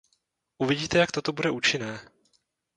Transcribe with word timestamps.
Uvidíte, 0.57 0.97
jak 0.97 1.11
toto 1.11 1.33
bude 1.33 1.51
účinné. 1.51 2.09